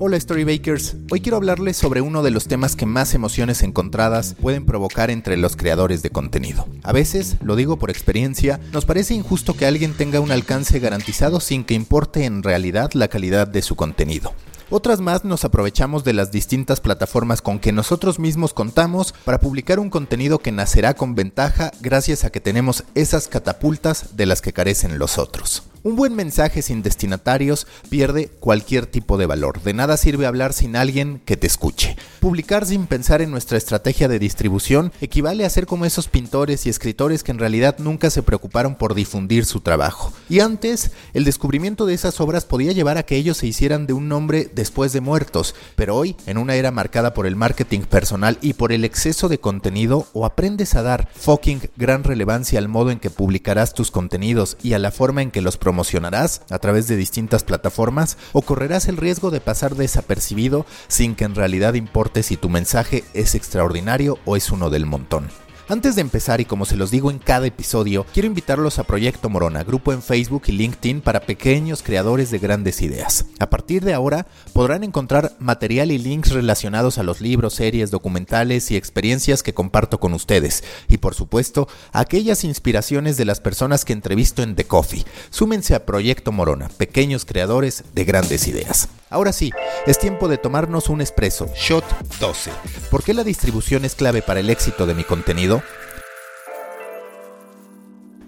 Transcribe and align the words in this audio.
Hola 0.00 0.20
Storybakers, 0.20 0.94
hoy 1.10 1.20
quiero 1.20 1.38
hablarles 1.38 1.76
sobre 1.76 2.02
uno 2.02 2.22
de 2.22 2.30
los 2.30 2.46
temas 2.46 2.76
que 2.76 2.86
más 2.86 3.14
emociones 3.14 3.64
encontradas 3.64 4.36
pueden 4.40 4.64
provocar 4.64 5.10
entre 5.10 5.36
los 5.36 5.56
creadores 5.56 6.02
de 6.02 6.10
contenido. 6.10 6.68
A 6.84 6.92
veces, 6.92 7.36
lo 7.42 7.56
digo 7.56 7.80
por 7.80 7.90
experiencia, 7.90 8.60
nos 8.72 8.84
parece 8.84 9.14
injusto 9.14 9.56
que 9.56 9.66
alguien 9.66 9.94
tenga 9.94 10.20
un 10.20 10.30
alcance 10.30 10.78
garantizado 10.78 11.40
sin 11.40 11.64
que 11.64 11.74
importe 11.74 12.26
en 12.26 12.44
realidad 12.44 12.92
la 12.92 13.08
calidad 13.08 13.48
de 13.48 13.60
su 13.60 13.74
contenido. 13.74 14.34
Otras 14.70 15.00
más 15.00 15.24
nos 15.24 15.44
aprovechamos 15.44 16.04
de 16.04 16.12
las 16.12 16.30
distintas 16.30 16.80
plataformas 16.80 17.42
con 17.42 17.58
que 17.58 17.72
nosotros 17.72 18.20
mismos 18.20 18.54
contamos 18.54 19.12
para 19.24 19.40
publicar 19.40 19.80
un 19.80 19.90
contenido 19.90 20.38
que 20.38 20.52
nacerá 20.52 20.94
con 20.94 21.16
ventaja 21.16 21.72
gracias 21.80 22.22
a 22.22 22.30
que 22.30 22.38
tenemos 22.40 22.84
esas 22.94 23.26
catapultas 23.26 24.16
de 24.16 24.26
las 24.26 24.42
que 24.42 24.52
carecen 24.52 25.00
los 25.00 25.18
otros. 25.18 25.64
Un 25.84 25.94
buen 25.94 26.14
mensaje 26.16 26.60
sin 26.60 26.82
destinatarios 26.82 27.66
pierde 27.88 28.28
cualquier 28.40 28.86
tipo 28.86 29.16
de 29.16 29.26
valor. 29.26 29.62
De 29.62 29.74
nada 29.74 29.96
sirve 29.96 30.26
hablar 30.26 30.52
sin 30.52 30.74
alguien 30.74 31.20
que 31.24 31.36
te 31.36 31.46
escuche. 31.46 31.96
Publicar 32.18 32.66
sin 32.66 32.86
pensar 32.88 33.22
en 33.22 33.30
nuestra 33.30 33.56
estrategia 33.56 34.08
de 34.08 34.18
distribución 34.18 34.92
equivale 35.00 35.44
a 35.44 35.50
ser 35.50 35.66
como 35.66 35.84
esos 35.84 36.08
pintores 36.08 36.66
y 36.66 36.68
escritores 36.68 37.22
que 37.22 37.30
en 37.30 37.38
realidad 37.38 37.76
nunca 37.78 38.10
se 38.10 38.24
preocuparon 38.24 38.74
por 38.74 38.94
difundir 38.94 39.44
su 39.44 39.60
trabajo. 39.60 40.12
Y 40.28 40.40
antes, 40.40 40.90
el 41.14 41.24
descubrimiento 41.24 41.86
de 41.86 41.94
esas 41.94 42.20
obras 42.20 42.44
podía 42.44 42.72
llevar 42.72 42.98
a 42.98 43.04
que 43.04 43.16
ellos 43.16 43.36
se 43.36 43.46
hicieran 43.46 43.86
de 43.86 43.92
un 43.92 44.08
nombre 44.08 44.50
después 44.52 44.92
de 44.92 45.00
muertos, 45.00 45.54
pero 45.76 45.94
hoy, 45.94 46.16
en 46.26 46.38
una 46.38 46.56
era 46.56 46.72
marcada 46.72 47.14
por 47.14 47.26
el 47.26 47.36
marketing 47.36 47.82
personal 47.82 48.36
y 48.40 48.54
por 48.54 48.72
el 48.72 48.84
exceso 48.84 49.28
de 49.28 49.38
contenido, 49.38 50.08
o 50.12 50.26
aprendes 50.26 50.74
a 50.74 50.82
dar 50.82 51.08
fucking 51.14 51.70
gran 51.76 52.02
relevancia 52.02 52.58
al 52.58 52.68
modo 52.68 52.90
en 52.90 52.98
que 52.98 53.10
publicarás 53.10 53.74
tus 53.74 53.92
contenidos 53.92 54.56
y 54.62 54.72
a 54.72 54.80
la 54.80 54.90
forma 54.90 55.22
en 55.22 55.30
que 55.30 55.40
los 55.40 55.56
promocionarás 55.68 56.40
a 56.48 56.58
través 56.60 56.88
de 56.88 56.96
distintas 56.96 57.44
plataformas 57.44 58.16
o 58.32 58.40
correrás 58.40 58.88
el 58.88 58.96
riesgo 58.96 59.30
de 59.30 59.42
pasar 59.42 59.74
desapercibido 59.74 60.64
sin 60.86 61.14
que 61.14 61.24
en 61.24 61.34
realidad 61.34 61.74
importe 61.74 62.22
si 62.22 62.38
tu 62.38 62.48
mensaje 62.48 63.04
es 63.12 63.34
extraordinario 63.34 64.18
o 64.24 64.36
es 64.36 64.50
uno 64.50 64.70
del 64.70 64.86
montón. 64.86 65.28
Antes 65.70 65.96
de 65.96 66.00
empezar 66.00 66.40
y 66.40 66.46
como 66.46 66.64
se 66.64 66.76
los 66.78 66.90
digo 66.90 67.10
en 67.10 67.18
cada 67.18 67.46
episodio, 67.46 68.06
quiero 68.14 68.26
invitarlos 68.26 68.78
a 68.78 68.84
Proyecto 68.84 69.28
Morona, 69.28 69.64
grupo 69.64 69.92
en 69.92 70.00
Facebook 70.00 70.44
y 70.46 70.52
LinkedIn 70.52 71.02
para 71.02 71.20
pequeños 71.20 71.82
creadores 71.82 72.30
de 72.30 72.38
grandes 72.38 72.80
ideas. 72.80 73.26
A 73.38 73.50
partir 73.50 73.84
de 73.84 73.92
ahora 73.92 74.26
podrán 74.54 74.82
encontrar 74.82 75.36
material 75.38 75.90
y 75.90 75.98
links 75.98 76.30
relacionados 76.30 76.96
a 76.96 77.02
los 77.02 77.20
libros, 77.20 77.52
series, 77.52 77.90
documentales 77.90 78.70
y 78.70 78.76
experiencias 78.76 79.42
que 79.42 79.52
comparto 79.52 80.00
con 80.00 80.14
ustedes. 80.14 80.64
Y 80.88 80.96
por 80.98 81.14
supuesto, 81.14 81.68
aquellas 81.92 82.44
inspiraciones 82.44 83.18
de 83.18 83.26
las 83.26 83.40
personas 83.40 83.84
que 83.84 83.92
entrevisto 83.92 84.42
en 84.42 84.56
The 84.56 84.64
Coffee. 84.64 85.04
Súmense 85.28 85.74
a 85.74 85.84
Proyecto 85.84 86.32
Morona, 86.32 86.70
pequeños 86.78 87.26
creadores 87.26 87.84
de 87.92 88.04
grandes 88.06 88.48
ideas. 88.48 88.88
Ahora 89.10 89.32
sí, 89.32 89.52
es 89.86 89.98
tiempo 89.98 90.28
de 90.28 90.36
tomarnos 90.36 90.88
un 90.88 91.00
espresso, 91.00 91.48
Shot 91.54 91.84
12. 92.20 92.50
¿Por 92.90 93.02
qué 93.02 93.14
la 93.14 93.24
distribución 93.24 93.84
es 93.84 93.94
clave 93.94 94.20
para 94.20 94.40
el 94.40 94.50
éxito 94.50 94.86
de 94.86 94.94
mi 94.94 95.04
contenido? 95.04 95.62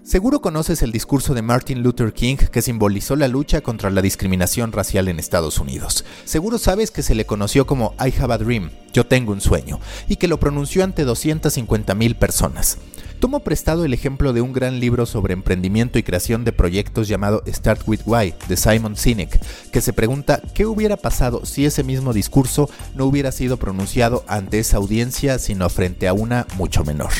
Seguro 0.03 0.41
conoces 0.41 0.81
el 0.81 0.91
discurso 0.91 1.35
de 1.35 1.43
Martin 1.43 1.83
Luther 1.83 2.11
King 2.11 2.35
que 2.35 2.63
simbolizó 2.63 3.15
la 3.15 3.27
lucha 3.27 3.61
contra 3.61 3.91
la 3.91 4.01
discriminación 4.01 4.71
racial 4.71 5.07
en 5.07 5.19
Estados 5.19 5.59
Unidos. 5.59 6.05
Seguro 6.25 6.57
sabes 6.57 6.89
que 6.89 7.03
se 7.03 7.13
le 7.13 7.25
conoció 7.25 7.67
como 7.67 7.93
I 7.99 8.11
have 8.19 8.33
a 8.33 8.39
dream, 8.39 8.71
yo 8.93 9.05
tengo 9.05 9.31
un 9.31 9.41
sueño, 9.41 9.79
y 10.07 10.15
que 10.15 10.27
lo 10.27 10.39
pronunció 10.39 10.83
ante 10.83 11.03
250 11.03 11.93
mil 11.93 12.15
personas. 12.15 12.79
Tomo 13.19 13.41
prestado 13.41 13.85
el 13.85 13.93
ejemplo 13.93 14.33
de 14.33 14.41
un 14.41 14.53
gran 14.53 14.79
libro 14.79 15.05
sobre 15.05 15.33
emprendimiento 15.33 15.99
y 15.99 16.03
creación 16.03 16.45
de 16.45 16.51
proyectos 16.51 17.07
llamado 17.07 17.43
Start 17.47 17.83
with 17.85 18.01
Why 18.07 18.33
de 18.49 18.57
Simon 18.57 18.97
Sinek, 18.97 19.39
que 19.69 19.81
se 19.81 19.93
pregunta 19.93 20.41
qué 20.55 20.65
hubiera 20.65 20.97
pasado 20.97 21.45
si 21.45 21.67
ese 21.67 21.83
mismo 21.83 22.11
discurso 22.11 22.71
no 22.95 23.05
hubiera 23.05 23.31
sido 23.31 23.57
pronunciado 23.57 24.25
ante 24.27 24.57
esa 24.57 24.77
audiencia 24.77 25.37
sino 25.37 25.69
frente 25.69 26.07
a 26.07 26.13
una 26.13 26.47
mucho 26.57 26.83
menor. 26.83 27.11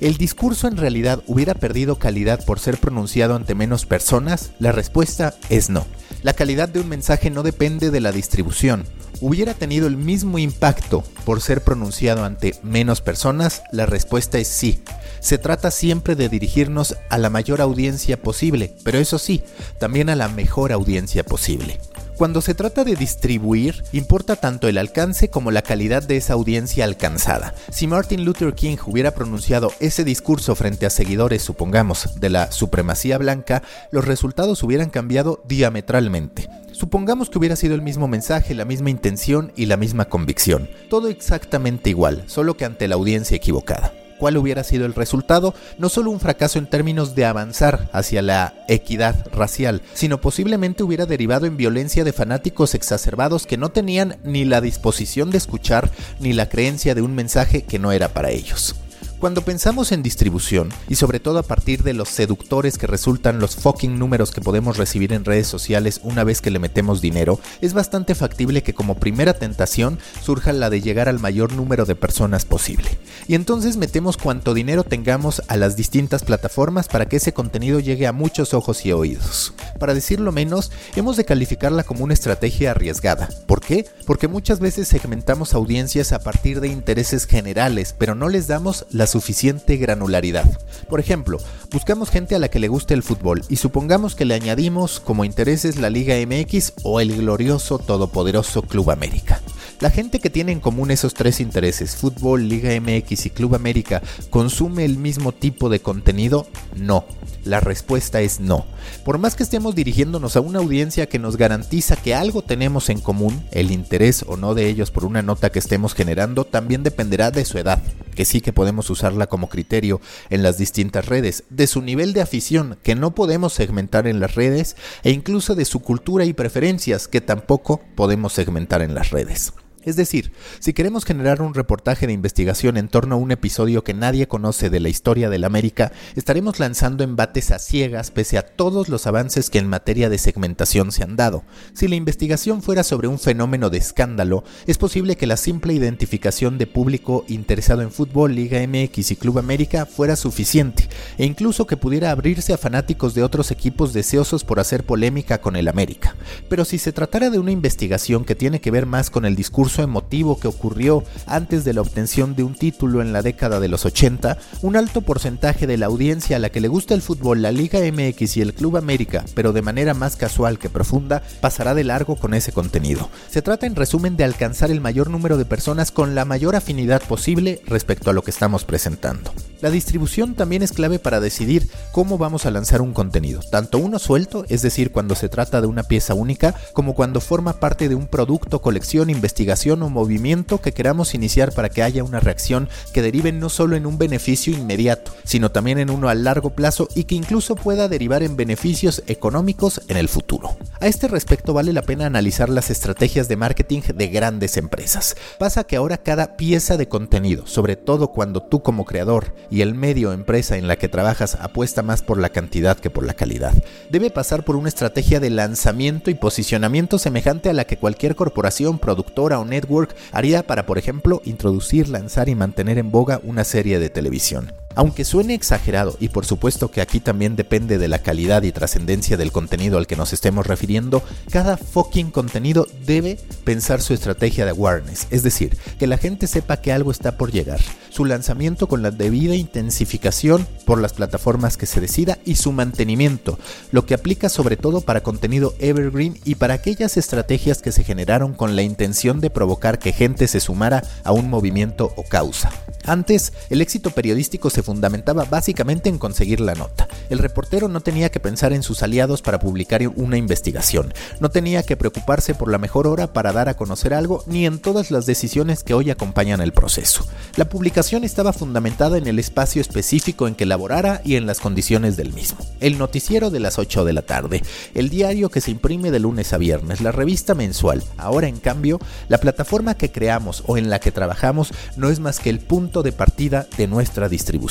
¿El 0.00 0.16
discurso 0.16 0.66
en 0.66 0.78
realidad 0.78 1.22
hubiera 1.26 1.52
perdido 1.54 1.98
calidad 1.98 2.42
por 2.46 2.58
ser 2.58 2.78
pronunciado 2.78 3.34
ante 3.34 3.54
menos 3.54 3.84
personas? 3.84 4.52
La 4.58 4.72
respuesta 4.72 5.34
es 5.50 5.68
no. 5.68 5.86
La 6.22 6.32
calidad 6.32 6.70
de 6.70 6.80
un 6.80 6.88
mensaje 6.88 7.28
no 7.28 7.42
depende 7.42 7.90
de 7.90 8.00
la 8.00 8.10
distribución. 8.10 8.86
¿Hubiera 9.20 9.52
tenido 9.52 9.86
el 9.86 9.98
mismo 9.98 10.38
impacto 10.38 11.04
por 11.26 11.42
ser 11.42 11.62
pronunciado 11.62 12.24
ante 12.24 12.54
menos 12.62 13.02
personas? 13.02 13.62
La 13.72 13.84
respuesta 13.84 14.38
es 14.38 14.48
sí. 14.48 14.82
Se 15.20 15.36
trata 15.36 15.70
siempre 15.70 16.16
de 16.16 16.30
dirigirnos 16.30 16.96
a 17.10 17.18
la 17.18 17.28
mayor 17.28 17.60
audiencia 17.60 18.22
posible, 18.22 18.74
pero 18.82 18.98
eso 18.98 19.18
sí, 19.18 19.42
también 19.78 20.08
a 20.08 20.16
la 20.16 20.28
mejor 20.28 20.72
audiencia 20.72 21.24
posible. 21.24 21.78
Cuando 22.20 22.42
se 22.42 22.52
trata 22.52 22.84
de 22.84 22.96
distribuir, 22.96 23.82
importa 23.92 24.36
tanto 24.36 24.68
el 24.68 24.76
alcance 24.76 25.30
como 25.30 25.50
la 25.50 25.62
calidad 25.62 26.02
de 26.02 26.18
esa 26.18 26.34
audiencia 26.34 26.84
alcanzada. 26.84 27.54
Si 27.70 27.86
Martin 27.86 28.26
Luther 28.26 28.52
King 28.52 28.76
hubiera 28.84 29.12
pronunciado 29.12 29.72
ese 29.80 30.04
discurso 30.04 30.54
frente 30.54 30.84
a 30.84 30.90
seguidores, 30.90 31.40
supongamos, 31.40 32.20
de 32.20 32.28
la 32.28 32.52
supremacía 32.52 33.16
blanca, 33.16 33.62
los 33.90 34.04
resultados 34.04 34.62
hubieran 34.62 34.90
cambiado 34.90 35.42
diametralmente. 35.48 36.50
Supongamos 36.72 37.30
que 37.30 37.38
hubiera 37.38 37.56
sido 37.56 37.74
el 37.74 37.80
mismo 37.80 38.06
mensaje, 38.06 38.54
la 38.54 38.66
misma 38.66 38.90
intención 38.90 39.50
y 39.56 39.64
la 39.64 39.78
misma 39.78 40.04
convicción. 40.04 40.68
Todo 40.90 41.08
exactamente 41.08 41.88
igual, 41.88 42.24
solo 42.26 42.54
que 42.54 42.66
ante 42.66 42.86
la 42.86 42.96
audiencia 42.96 43.38
equivocada 43.38 43.94
cuál 44.20 44.36
hubiera 44.36 44.62
sido 44.62 44.86
el 44.86 44.94
resultado, 44.94 45.54
no 45.78 45.88
solo 45.88 46.10
un 46.10 46.20
fracaso 46.20 46.58
en 46.58 46.66
términos 46.66 47.14
de 47.16 47.24
avanzar 47.24 47.88
hacia 47.92 48.22
la 48.22 48.54
equidad 48.68 49.26
racial, 49.32 49.82
sino 49.94 50.20
posiblemente 50.20 50.84
hubiera 50.84 51.06
derivado 51.06 51.46
en 51.46 51.56
violencia 51.56 52.04
de 52.04 52.12
fanáticos 52.12 52.74
exacerbados 52.74 53.46
que 53.46 53.56
no 53.56 53.70
tenían 53.70 54.18
ni 54.22 54.44
la 54.44 54.60
disposición 54.60 55.30
de 55.30 55.38
escuchar 55.38 55.90
ni 56.20 56.34
la 56.34 56.48
creencia 56.48 56.94
de 56.94 57.02
un 57.02 57.14
mensaje 57.14 57.62
que 57.62 57.78
no 57.78 57.92
era 57.92 58.10
para 58.10 58.30
ellos. 58.30 58.76
Cuando 59.20 59.42
pensamos 59.42 59.92
en 59.92 60.02
distribución, 60.02 60.70
y 60.88 60.94
sobre 60.94 61.20
todo 61.20 61.38
a 61.38 61.42
partir 61.42 61.82
de 61.82 61.92
los 61.92 62.08
seductores 62.08 62.78
que 62.78 62.86
resultan 62.86 63.38
los 63.38 63.54
fucking 63.54 63.98
números 63.98 64.30
que 64.30 64.40
podemos 64.40 64.78
recibir 64.78 65.12
en 65.12 65.26
redes 65.26 65.46
sociales 65.46 66.00
una 66.02 66.24
vez 66.24 66.40
que 66.40 66.50
le 66.50 66.58
metemos 66.58 67.02
dinero, 67.02 67.38
es 67.60 67.74
bastante 67.74 68.14
factible 68.14 68.62
que 68.62 68.72
como 68.72 68.94
primera 68.94 69.34
tentación 69.34 69.98
surja 70.22 70.54
la 70.54 70.70
de 70.70 70.80
llegar 70.80 71.06
al 71.06 71.18
mayor 71.18 71.52
número 71.52 71.84
de 71.84 71.96
personas 71.96 72.46
posible. 72.46 72.88
Y 73.28 73.34
entonces 73.34 73.76
metemos 73.76 74.16
cuanto 74.16 74.54
dinero 74.54 74.84
tengamos 74.84 75.42
a 75.48 75.58
las 75.58 75.76
distintas 75.76 76.24
plataformas 76.24 76.88
para 76.88 77.06
que 77.06 77.16
ese 77.16 77.34
contenido 77.34 77.78
llegue 77.78 78.06
a 78.06 78.12
muchos 78.12 78.54
ojos 78.54 78.86
y 78.86 78.92
oídos. 78.92 79.52
Para 79.78 79.94
decirlo 79.94 80.32
menos, 80.32 80.70
hemos 80.96 81.16
de 81.16 81.24
calificarla 81.24 81.84
como 81.84 82.04
una 82.04 82.14
estrategia 82.14 82.70
arriesgada. 82.70 83.28
¿Por 83.46 83.60
qué? 83.60 83.86
Porque 84.06 84.28
muchas 84.28 84.60
veces 84.60 84.88
segmentamos 84.88 85.54
audiencias 85.54 86.12
a 86.12 86.20
partir 86.20 86.60
de 86.60 86.68
intereses 86.68 87.26
generales, 87.26 87.94
pero 87.96 88.14
no 88.14 88.28
les 88.28 88.46
damos 88.46 88.86
las 88.90 89.10
suficiente 89.10 89.76
granularidad. 89.76 90.46
Por 90.88 91.00
ejemplo, 91.00 91.38
buscamos 91.70 92.10
gente 92.10 92.34
a 92.34 92.38
la 92.38 92.48
que 92.48 92.58
le 92.58 92.68
guste 92.68 92.94
el 92.94 93.02
fútbol 93.02 93.42
y 93.48 93.56
supongamos 93.56 94.14
que 94.14 94.24
le 94.24 94.34
añadimos 94.34 95.00
como 95.00 95.24
intereses 95.24 95.76
la 95.76 95.90
Liga 95.90 96.14
MX 96.26 96.72
o 96.82 97.00
el 97.00 97.16
glorioso 97.16 97.78
todopoderoso 97.78 98.62
Club 98.62 98.90
América. 98.90 99.40
La 99.80 99.88
gente 99.88 100.18
que 100.18 100.28
tiene 100.28 100.52
en 100.52 100.60
común 100.60 100.90
esos 100.90 101.14
tres 101.14 101.40
intereses, 101.40 101.96
fútbol, 101.96 102.46
Liga 102.46 102.78
MX 102.78 103.24
y 103.24 103.30
Club 103.30 103.54
América, 103.54 104.02
¿consume 104.28 104.84
el 104.84 104.98
mismo 104.98 105.32
tipo 105.32 105.70
de 105.70 105.80
contenido? 105.80 106.46
No. 106.76 107.06
La 107.44 107.60
respuesta 107.60 108.20
es 108.20 108.40
no. 108.40 108.66
Por 109.06 109.16
más 109.16 109.34
que 109.34 109.42
estemos 109.42 109.74
dirigiéndonos 109.74 110.36
a 110.36 110.42
una 110.42 110.58
audiencia 110.58 111.08
que 111.08 111.18
nos 111.18 111.38
garantiza 111.38 111.96
que 111.96 112.14
algo 112.14 112.42
tenemos 112.42 112.90
en 112.90 113.00
común, 113.00 113.42
el 113.52 113.70
interés 113.70 114.22
o 114.28 114.36
no 114.36 114.54
de 114.54 114.68
ellos 114.68 114.90
por 114.90 115.06
una 115.06 115.22
nota 115.22 115.48
que 115.48 115.58
estemos 115.58 115.94
generando 115.94 116.44
también 116.44 116.82
dependerá 116.82 117.30
de 117.30 117.46
su 117.46 117.56
edad, 117.56 117.82
que 118.14 118.26
sí 118.26 118.42
que 118.42 118.52
podemos 118.52 118.90
usarla 118.90 119.28
como 119.28 119.48
criterio 119.48 120.02
en 120.28 120.42
las 120.42 120.58
distintas 120.58 121.06
redes, 121.06 121.44
de 121.48 121.66
su 121.66 121.80
nivel 121.80 122.12
de 122.12 122.20
afición, 122.20 122.76
que 122.82 122.94
no 122.94 123.14
podemos 123.14 123.54
segmentar 123.54 124.06
en 124.06 124.20
las 124.20 124.34
redes, 124.34 124.76
e 125.04 125.10
incluso 125.10 125.54
de 125.54 125.64
su 125.64 125.80
cultura 125.80 126.26
y 126.26 126.34
preferencias, 126.34 127.08
que 127.08 127.22
tampoco 127.22 127.80
podemos 127.94 128.34
segmentar 128.34 128.82
en 128.82 128.94
las 128.94 129.08
redes. 129.08 129.54
Es 129.82 129.96
decir, 129.96 130.30
si 130.58 130.74
queremos 130.74 131.06
generar 131.06 131.40
un 131.40 131.54
reportaje 131.54 132.06
de 132.06 132.12
investigación 132.12 132.76
en 132.76 132.88
torno 132.88 133.14
a 133.14 133.18
un 133.18 133.30
episodio 133.30 133.82
que 133.82 133.94
nadie 133.94 134.28
conoce 134.28 134.68
de 134.68 134.78
la 134.78 134.90
historia 134.90 135.30
de 135.30 135.38
la 135.38 135.46
América, 135.46 135.90
estaremos 136.16 136.58
lanzando 136.58 137.02
embates 137.02 137.50
a 137.50 137.58
ciegas 137.58 138.10
pese 138.10 138.36
a 138.36 138.42
todos 138.42 138.90
los 138.90 139.06
avances 139.06 139.48
que 139.48 139.58
en 139.58 139.68
materia 139.68 140.10
de 140.10 140.18
segmentación 140.18 140.92
se 140.92 141.02
han 141.02 141.16
dado. 141.16 141.44
Si 141.72 141.88
la 141.88 141.94
investigación 141.94 142.60
fuera 142.60 142.82
sobre 142.82 143.08
un 143.08 143.18
fenómeno 143.18 143.70
de 143.70 143.78
escándalo, 143.78 144.44
es 144.66 144.76
posible 144.76 145.16
que 145.16 145.26
la 145.26 145.38
simple 145.38 145.72
identificación 145.72 146.58
de 146.58 146.66
público 146.66 147.24
interesado 147.28 147.80
en 147.80 147.90
fútbol, 147.90 148.34
Liga 148.34 148.60
MX 148.60 149.12
y 149.12 149.16
Club 149.16 149.38
América 149.38 149.86
fuera 149.86 150.14
suficiente, 150.14 150.90
e 151.16 151.24
incluso 151.24 151.66
que 151.66 151.78
pudiera 151.78 152.10
abrirse 152.10 152.52
a 152.52 152.58
fanáticos 152.58 153.14
de 153.14 153.22
otros 153.22 153.50
equipos 153.50 153.94
deseosos 153.94 154.44
por 154.44 154.60
hacer 154.60 154.84
polémica 154.84 155.40
con 155.40 155.56
el 155.56 155.68
América. 155.68 156.16
Pero 156.50 156.66
si 156.66 156.76
se 156.76 156.92
tratara 156.92 157.30
de 157.30 157.38
una 157.38 157.50
investigación 157.50 158.26
que 158.26 158.34
tiene 158.34 158.60
que 158.60 158.70
ver 158.70 158.84
más 158.84 159.08
con 159.08 159.24
el 159.24 159.36
discurso 159.36 159.69
emotivo 159.78 160.38
que 160.38 160.48
ocurrió 160.48 161.04
antes 161.26 161.64
de 161.64 161.72
la 161.72 161.80
obtención 161.80 162.34
de 162.34 162.42
un 162.42 162.54
título 162.54 163.00
en 163.02 163.12
la 163.12 163.22
década 163.22 163.60
de 163.60 163.68
los 163.68 163.86
80, 163.86 164.38
un 164.62 164.76
alto 164.76 165.02
porcentaje 165.02 165.66
de 165.66 165.76
la 165.76 165.86
audiencia 165.86 166.36
a 166.36 166.38
la 166.40 166.50
que 166.50 166.60
le 166.60 166.68
gusta 166.68 166.94
el 166.94 167.02
fútbol, 167.02 167.42
la 167.42 167.52
Liga 167.52 167.80
MX 167.80 168.36
y 168.36 168.40
el 168.40 168.54
Club 168.54 168.76
América, 168.76 169.24
pero 169.34 169.52
de 169.52 169.62
manera 169.62 169.94
más 169.94 170.16
casual 170.16 170.58
que 170.58 170.68
profunda, 170.68 171.22
pasará 171.40 171.74
de 171.74 171.84
largo 171.84 172.16
con 172.16 172.34
ese 172.34 172.52
contenido. 172.52 173.08
Se 173.28 173.42
trata 173.42 173.66
en 173.66 173.76
resumen 173.76 174.16
de 174.16 174.24
alcanzar 174.24 174.70
el 174.70 174.80
mayor 174.80 175.10
número 175.10 175.36
de 175.36 175.44
personas 175.44 175.90
con 175.90 176.14
la 176.14 176.24
mayor 176.24 176.56
afinidad 176.56 177.02
posible 177.02 177.62
respecto 177.66 178.10
a 178.10 178.12
lo 178.12 178.22
que 178.22 178.30
estamos 178.30 178.64
presentando. 178.64 179.32
La 179.60 179.70
distribución 179.70 180.34
también 180.34 180.62
es 180.62 180.72
clave 180.72 180.98
para 180.98 181.20
decidir 181.20 181.68
cómo 181.92 182.16
vamos 182.16 182.46
a 182.46 182.50
lanzar 182.50 182.80
un 182.80 182.94
contenido, 182.94 183.42
tanto 183.50 183.76
uno 183.76 183.98
suelto, 183.98 184.46
es 184.48 184.62
decir, 184.62 184.90
cuando 184.90 185.14
se 185.14 185.28
trata 185.28 185.60
de 185.60 185.66
una 185.66 185.82
pieza 185.82 186.14
única, 186.14 186.54
como 186.72 186.94
cuando 186.94 187.20
forma 187.20 187.60
parte 187.60 187.90
de 187.90 187.94
un 187.94 188.06
producto, 188.06 188.62
colección, 188.62 189.10
investigación 189.10 189.82
o 189.82 189.90
movimiento 189.90 190.62
que 190.62 190.72
queramos 190.72 191.14
iniciar 191.14 191.52
para 191.52 191.68
que 191.68 191.82
haya 191.82 192.04
una 192.04 192.20
reacción 192.20 192.70
que 192.94 193.02
derive 193.02 193.32
no 193.32 193.50
solo 193.50 193.76
en 193.76 193.84
un 193.84 193.98
beneficio 193.98 194.54
inmediato, 194.54 195.12
sino 195.24 195.50
también 195.50 195.78
en 195.78 195.90
uno 195.90 196.08
a 196.08 196.14
largo 196.14 196.50
plazo 196.50 196.88
y 196.94 197.04
que 197.04 197.14
incluso 197.14 197.54
pueda 197.54 197.86
derivar 197.88 198.22
en 198.22 198.36
beneficios 198.36 199.02
económicos 199.08 199.82
en 199.88 199.98
el 199.98 200.08
futuro. 200.08 200.56
A 200.80 200.86
este 200.86 201.06
respecto 201.06 201.52
vale 201.52 201.74
la 201.74 201.82
pena 201.82 202.06
analizar 202.06 202.48
las 202.48 202.70
estrategias 202.70 203.28
de 203.28 203.36
marketing 203.36 203.82
de 203.94 204.08
grandes 204.08 204.56
empresas. 204.56 205.16
Pasa 205.38 205.64
que 205.64 205.76
ahora 205.76 205.98
cada 205.98 206.38
pieza 206.38 206.78
de 206.78 206.88
contenido, 206.88 207.46
sobre 207.46 207.76
todo 207.76 208.08
cuando 208.08 208.42
tú 208.42 208.62
como 208.62 208.86
creador 208.86 209.34
y 209.50 209.62
el 209.62 209.74
medio 209.74 210.12
empresa 210.12 210.56
en 210.56 210.68
la 210.68 210.76
que 210.76 210.88
trabajas 210.88 211.34
apuesta 211.34 211.82
más 211.82 212.02
por 212.02 212.18
la 212.18 212.30
cantidad 212.30 212.78
que 212.78 212.90
por 212.90 213.04
la 213.04 213.14
calidad, 213.14 213.52
debe 213.90 214.10
pasar 214.10 214.44
por 214.44 214.56
una 214.56 214.68
estrategia 214.68 215.20
de 215.20 215.30
lanzamiento 215.30 216.10
y 216.10 216.14
posicionamiento 216.14 216.98
semejante 216.98 217.50
a 217.50 217.52
la 217.52 217.64
que 217.64 217.76
cualquier 217.76 218.16
corporación, 218.16 218.78
productora 218.78 219.40
o 219.40 219.44
network 219.44 219.94
haría 220.12 220.46
para, 220.46 220.66
por 220.66 220.78
ejemplo, 220.78 221.20
introducir, 221.24 221.88
lanzar 221.88 222.28
y 222.28 222.34
mantener 222.34 222.78
en 222.78 222.90
boga 222.90 223.20
una 223.24 223.44
serie 223.44 223.78
de 223.78 223.90
televisión. 223.90 224.52
Aunque 224.76 225.04
suene 225.04 225.34
exagerado, 225.34 225.96
y 225.98 226.10
por 226.10 226.24
supuesto 226.24 226.70
que 226.70 226.80
aquí 226.80 227.00
también 227.00 227.34
depende 227.34 227.76
de 227.76 227.88
la 227.88 227.98
calidad 227.98 228.44
y 228.44 228.52
trascendencia 228.52 229.16
del 229.16 229.32
contenido 229.32 229.78
al 229.78 229.88
que 229.88 229.96
nos 229.96 230.12
estemos 230.12 230.46
refiriendo, 230.46 231.02
cada 231.30 231.56
fucking 231.56 232.10
contenido 232.12 232.68
debe 232.86 233.18
pensar 233.44 233.82
su 233.82 233.94
estrategia 233.94 234.44
de 234.44 234.52
awareness, 234.52 235.08
es 235.10 235.24
decir, 235.24 235.56
que 235.78 235.88
la 235.88 235.98
gente 235.98 236.28
sepa 236.28 236.58
que 236.58 236.72
algo 236.72 236.92
está 236.92 237.16
por 237.16 237.32
llegar, 237.32 237.60
su 237.88 238.04
lanzamiento 238.04 238.68
con 238.68 238.82
la 238.82 238.92
debida 238.92 239.34
intensificación 239.34 240.46
por 240.64 240.80
las 240.80 240.92
plataformas 240.92 241.56
que 241.56 241.66
se 241.66 241.80
decida 241.80 242.18
y 242.24 242.36
su 242.36 242.52
mantenimiento, 242.52 243.38
lo 243.72 243.86
que 243.86 243.94
aplica 243.94 244.28
sobre 244.28 244.56
todo 244.56 244.82
para 244.82 245.02
contenido 245.02 245.52
evergreen 245.58 246.18
y 246.24 246.36
para 246.36 246.54
aquellas 246.54 246.96
estrategias 246.96 247.60
que 247.60 247.72
se 247.72 247.82
generaron 247.82 248.34
con 248.34 248.54
la 248.54 248.62
intención 248.62 249.20
de 249.20 249.30
provocar 249.30 249.80
que 249.80 249.92
gente 249.92 250.28
se 250.28 250.38
sumara 250.38 250.84
a 251.02 251.10
un 251.10 251.28
movimiento 251.28 251.92
o 251.96 252.04
causa. 252.04 252.50
Antes, 252.84 253.32
el 253.50 253.60
éxito 253.60 253.90
periodístico 253.90 254.48
se 254.48 254.59
fundamentaba 254.62 255.24
básicamente 255.24 255.88
en 255.88 255.98
conseguir 255.98 256.40
la 256.40 256.54
nota. 256.54 256.88
El 257.08 257.18
reportero 257.18 257.68
no 257.68 257.80
tenía 257.80 258.10
que 258.10 258.20
pensar 258.20 258.52
en 258.52 258.62
sus 258.62 258.82
aliados 258.82 259.22
para 259.22 259.40
publicar 259.40 259.80
una 259.96 260.16
investigación, 260.16 260.92
no 261.20 261.30
tenía 261.30 261.62
que 261.62 261.76
preocuparse 261.76 262.34
por 262.34 262.50
la 262.50 262.58
mejor 262.58 262.86
hora 262.86 263.12
para 263.12 263.32
dar 263.32 263.48
a 263.48 263.54
conocer 263.54 263.94
algo, 263.94 264.22
ni 264.26 264.46
en 264.46 264.58
todas 264.58 264.90
las 264.90 265.06
decisiones 265.06 265.62
que 265.62 265.74
hoy 265.74 265.90
acompañan 265.90 266.40
el 266.40 266.52
proceso. 266.52 267.06
La 267.36 267.48
publicación 267.48 268.04
estaba 268.04 268.32
fundamentada 268.32 268.98
en 268.98 269.06
el 269.06 269.18
espacio 269.18 269.60
específico 269.60 270.28
en 270.28 270.34
que 270.34 270.46
laborara 270.46 271.00
y 271.04 271.16
en 271.16 271.26
las 271.26 271.40
condiciones 271.40 271.96
del 271.96 272.12
mismo. 272.12 272.38
El 272.60 272.78
noticiero 272.78 273.30
de 273.30 273.40
las 273.40 273.58
8 273.58 273.84
de 273.84 273.92
la 273.92 274.02
tarde, 274.02 274.42
el 274.74 274.90
diario 274.90 275.30
que 275.30 275.40
se 275.40 275.50
imprime 275.50 275.90
de 275.90 276.00
lunes 276.00 276.32
a 276.32 276.38
viernes, 276.38 276.80
la 276.80 276.92
revista 276.92 277.34
mensual. 277.34 277.82
Ahora, 277.96 278.28
en 278.28 278.38
cambio, 278.38 278.78
la 279.08 279.18
plataforma 279.18 279.76
que 279.76 279.92
creamos 279.92 280.42
o 280.46 280.56
en 280.56 280.70
la 280.70 280.80
que 280.80 280.92
trabajamos 280.92 281.52
no 281.76 281.90
es 281.90 282.00
más 282.00 282.18
que 282.18 282.30
el 282.30 282.40
punto 282.40 282.82
de 282.82 282.92
partida 282.92 283.46
de 283.56 283.66
nuestra 283.66 284.08
distribución. 284.08 284.49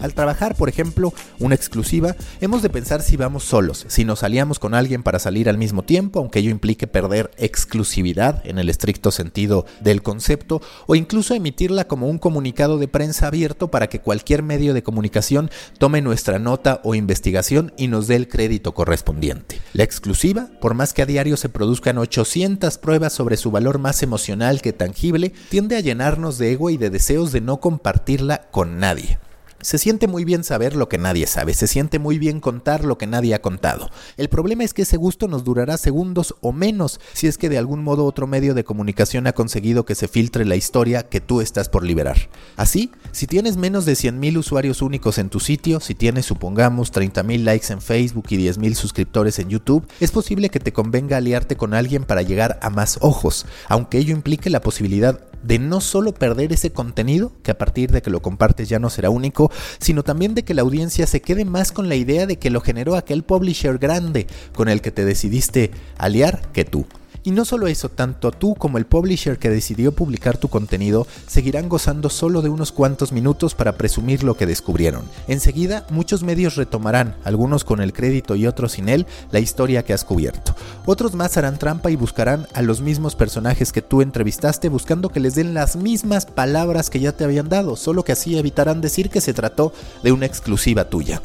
Al 0.00 0.12
trabajar, 0.12 0.56
por 0.56 0.68
ejemplo, 0.68 1.14
una 1.38 1.54
exclusiva, 1.54 2.16
hemos 2.40 2.62
de 2.62 2.68
pensar 2.68 3.00
si 3.00 3.16
vamos 3.16 3.44
solos, 3.44 3.84
si 3.88 4.04
nos 4.04 4.18
salíamos 4.18 4.58
con 4.58 4.74
alguien 4.74 5.04
para 5.04 5.20
salir 5.20 5.48
al 5.48 5.56
mismo 5.56 5.84
tiempo, 5.84 6.18
aunque 6.18 6.40
ello 6.40 6.50
implique 6.50 6.88
perder 6.88 7.30
exclusividad 7.38 8.42
en 8.44 8.58
el 8.58 8.68
estricto 8.68 9.12
sentido 9.12 9.64
del 9.80 10.02
concepto, 10.02 10.60
o 10.86 10.96
incluso 10.96 11.34
emitirla 11.34 11.86
como 11.86 12.08
un 12.08 12.18
comunicado 12.18 12.78
de 12.78 12.88
prensa 12.88 13.28
abierto 13.28 13.68
para 13.68 13.88
que 13.88 14.00
cualquier 14.00 14.42
medio 14.42 14.74
de 14.74 14.82
comunicación 14.82 15.48
tome 15.78 16.02
nuestra 16.02 16.40
nota 16.40 16.80
o 16.82 16.96
investigación 16.96 17.72
y 17.76 17.86
nos 17.86 18.08
dé 18.08 18.16
el 18.16 18.28
crédito 18.28 18.74
correspondiente. 18.74 19.60
La 19.72 19.84
exclusiva, 19.84 20.48
por 20.60 20.74
más 20.74 20.92
que 20.92 21.02
a 21.02 21.06
diario 21.06 21.36
se 21.36 21.48
produzcan 21.48 21.98
800 21.98 22.78
pruebas 22.78 23.12
sobre 23.12 23.36
su 23.36 23.52
valor 23.52 23.78
más 23.78 24.02
emocional 24.02 24.60
que 24.60 24.72
tangible, 24.72 25.32
tiende 25.50 25.76
a 25.76 25.80
llenarnos 25.80 26.36
de 26.38 26.52
ego 26.52 26.70
y 26.70 26.76
de 26.76 26.90
deseos 26.90 27.30
de 27.30 27.40
no 27.40 27.60
compartirla 27.60 28.48
con 28.50 28.80
nadie. 28.80 29.18
Se 29.60 29.78
siente 29.78 30.06
muy 30.06 30.24
bien 30.24 30.44
saber 30.44 30.76
lo 30.76 30.88
que 30.88 30.98
nadie 30.98 31.26
sabe, 31.26 31.54
se 31.54 31.66
siente 31.66 31.98
muy 31.98 32.18
bien 32.18 32.40
contar 32.40 32.84
lo 32.84 32.98
que 32.98 33.06
nadie 33.06 33.34
ha 33.34 33.42
contado. 33.42 33.90
El 34.16 34.28
problema 34.28 34.64
es 34.64 34.74
que 34.74 34.82
ese 34.82 34.96
gusto 34.96 35.28
nos 35.28 35.44
durará 35.44 35.76
segundos 35.78 36.34
o 36.40 36.52
menos 36.52 37.00
si 37.14 37.26
es 37.26 37.38
que 37.38 37.48
de 37.48 37.58
algún 37.58 37.82
modo 37.82 38.04
otro 38.04 38.26
medio 38.26 38.54
de 38.54 38.64
comunicación 38.64 39.26
ha 39.26 39.32
conseguido 39.32 39.84
que 39.84 39.94
se 39.94 40.08
filtre 40.08 40.44
la 40.44 40.56
historia 40.56 41.08
que 41.08 41.20
tú 41.20 41.40
estás 41.40 41.68
por 41.68 41.84
liberar. 41.84 42.16
Así, 42.56 42.92
si 43.12 43.26
tienes 43.26 43.56
menos 43.56 43.86
de 43.86 43.94
100.000 43.94 44.36
usuarios 44.38 44.82
únicos 44.82 45.18
en 45.18 45.30
tu 45.30 45.40
sitio, 45.40 45.80
si 45.80 45.94
tienes 45.94 46.26
supongamos 46.26 46.92
30.000 46.92 47.42
likes 47.42 47.72
en 47.72 47.80
Facebook 47.80 48.26
y 48.30 48.36
10.000 48.36 48.74
suscriptores 48.74 49.38
en 49.38 49.48
YouTube, 49.48 49.86
es 50.00 50.10
posible 50.10 50.50
que 50.50 50.60
te 50.60 50.72
convenga 50.72 51.16
aliarte 51.16 51.56
con 51.56 51.74
alguien 51.74 52.04
para 52.04 52.22
llegar 52.22 52.58
a 52.62 52.70
más 52.70 52.98
ojos, 53.00 53.46
aunque 53.68 53.98
ello 53.98 54.14
implique 54.14 54.50
la 54.50 54.60
posibilidad 54.60 55.20
de 55.46 55.58
no 55.58 55.80
solo 55.80 56.12
perder 56.12 56.52
ese 56.52 56.72
contenido, 56.72 57.32
que 57.42 57.50
a 57.50 57.58
partir 57.58 57.90
de 57.90 58.02
que 58.02 58.10
lo 58.10 58.20
compartes 58.20 58.68
ya 58.68 58.78
no 58.78 58.90
será 58.90 59.10
único, 59.10 59.50
sino 59.78 60.02
también 60.02 60.34
de 60.34 60.44
que 60.44 60.54
la 60.54 60.62
audiencia 60.62 61.06
se 61.06 61.20
quede 61.20 61.44
más 61.44 61.72
con 61.72 61.88
la 61.88 61.94
idea 61.94 62.26
de 62.26 62.38
que 62.38 62.50
lo 62.50 62.60
generó 62.60 62.96
aquel 62.96 63.22
publisher 63.22 63.78
grande 63.78 64.26
con 64.54 64.68
el 64.68 64.80
que 64.80 64.90
te 64.90 65.04
decidiste 65.04 65.70
aliar 65.98 66.42
que 66.52 66.64
tú. 66.64 66.86
Y 67.26 67.32
no 67.32 67.44
solo 67.44 67.66
eso, 67.66 67.88
tanto 67.88 68.30
tú 68.30 68.54
como 68.54 68.78
el 68.78 68.86
publisher 68.86 69.36
que 69.36 69.50
decidió 69.50 69.90
publicar 69.90 70.38
tu 70.38 70.46
contenido 70.46 71.08
seguirán 71.26 71.68
gozando 71.68 72.08
solo 72.08 72.40
de 72.40 72.50
unos 72.50 72.70
cuantos 72.70 73.10
minutos 73.10 73.56
para 73.56 73.72
presumir 73.72 74.22
lo 74.22 74.36
que 74.36 74.46
descubrieron. 74.46 75.02
Enseguida, 75.26 75.84
muchos 75.90 76.22
medios 76.22 76.54
retomarán, 76.54 77.16
algunos 77.24 77.64
con 77.64 77.80
el 77.80 77.92
crédito 77.92 78.36
y 78.36 78.46
otros 78.46 78.74
sin 78.74 78.88
él, 78.88 79.06
la 79.32 79.40
historia 79.40 79.84
que 79.84 79.92
has 79.92 80.04
cubierto. 80.04 80.54
Otros 80.84 81.16
más 81.16 81.36
harán 81.36 81.58
trampa 81.58 81.90
y 81.90 81.96
buscarán 81.96 82.46
a 82.54 82.62
los 82.62 82.80
mismos 82.80 83.16
personajes 83.16 83.72
que 83.72 83.82
tú 83.82 84.02
entrevistaste 84.02 84.68
buscando 84.68 85.08
que 85.08 85.18
les 85.18 85.34
den 85.34 85.52
las 85.52 85.74
mismas 85.74 86.26
palabras 86.26 86.90
que 86.90 87.00
ya 87.00 87.10
te 87.10 87.24
habían 87.24 87.48
dado, 87.48 87.74
solo 87.74 88.04
que 88.04 88.12
así 88.12 88.38
evitarán 88.38 88.80
decir 88.80 89.10
que 89.10 89.20
se 89.20 89.34
trató 89.34 89.72
de 90.04 90.12
una 90.12 90.26
exclusiva 90.26 90.88
tuya. 90.88 91.20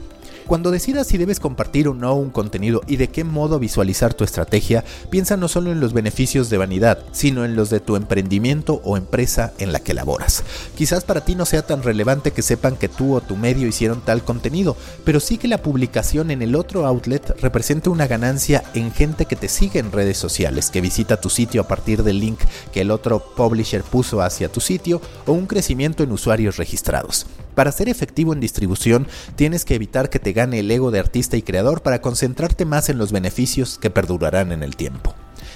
Cuando 0.52 0.70
decidas 0.70 1.08
si 1.08 1.18
debes 1.18 1.40
compartir 1.40 1.88
o 1.88 1.94
no 1.94 2.14
un 2.14 2.30
contenido 2.30 2.82
y 2.86 2.98
de 2.98 3.08
qué 3.08 3.24
modo 3.24 3.58
visualizar 3.58 4.14
tu 4.14 4.26
estrategia, 4.26 4.84
piensa 5.10 5.38
no 5.38 5.48
solo 5.48 5.72
en 5.72 5.80
los 5.80 5.94
beneficios 5.94 6.50
de 6.50 6.58
vanidad, 6.58 7.06
sino 7.14 7.46
en 7.46 7.56
los 7.56 7.70
de 7.70 7.80
tu 7.80 7.96
emprendimiento 7.96 8.82
o 8.84 8.98
empresa 8.98 9.54
en 9.60 9.72
la 9.72 9.80
que 9.80 9.94
laboras. 9.94 10.44
Quizás 10.76 11.06
para 11.06 11.24
ti 11.24 11.36
no 11.36 11.46
sea 11.46 11.66
tan 11.66 11.84
relevante 11.84 12.32
que 12.32 12.42
sepan 12.42 12.76
que 12.76 12.90
tú 12.90 13.16
o 13.16 13.22
tu 13.22 13.38
medio 13.38 13.66
hicieron 13.66 14.02
tal 14.02 14.26
contenido, 14.26 14.76
pero 15.06 15.22
sí 15.22 15.38
que 15.38 15.48
la 15.48 15.62
publicación 15.62 16.32
en 16.32 16.42
el 16.42 16.56
otro 16.56 16.86
outlet 16.86 17.30
representa 17.40 17.90
una 17.90 18.08
ganancia 18.08 18.62
en 18.74 18.92
gente 18.92 19.28
que 19.28 19.38
te 19.38 19.48
sigue 19.48 19.80
en 19.80 19.94
redes 19.94 20.18
sociales, 20.18 20.70
que 20.70 20.82
visita 20.82 21.22
tu 21.22 21.30
sitio 21.30 21.62
a 21.62 21.68
partir 21.70 22.04
del 22.04 22.20
link 22.20 22.42
que 22.74 22.82
el 22.82 22.92
otro 22.92 23.24
publisher 23.38 23.84
puso 23.84 24.22
hacia 24.22 24.52
tu 24.52 24.60
sitio 24.60 25.02
o 25.26 25.32
un 25.32 25.48
crecimiento 25.48 26.04
en 26.04 26.12
usuarios 26.12 26.58
registrados. 26.58 27.26
Para 27.56 27.72
ser 27.72 27.90
efectivo 27.90 28.34
en 28.34 28.40
distribución, 28.40 29.08
tienes 29.36 29.66
que 29.66 29.76
evitar 29.76 30.10
que 30.10 30.20
te 30.20 30.34
gane 30.34 30.60
el 30.60 30.72
ego 30.72 30.92
de 30.92 31.00
artista 31.00 31.38
y 31.38 31.42
creador 31.42 31.82
para 31.82 32.02
concentrarte 32.02 32.66
más 32.66 32.90
en 32.90 32.98
los 32.98 33.12
beneficios 33.12 33.78
que 33.78 33.90
perdurarán 33.90 34.52
en 34.52 34.64
el 34.64 34.76
tiempo. 34.76 35.16